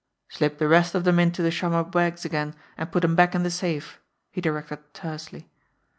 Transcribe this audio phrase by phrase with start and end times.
[0.29, 3.43] "Slip the rest of them into the chamois bags again, and put 'em back in
[3.43, 3.99] the safe,"
[4.31, 5.47] he directed tersely.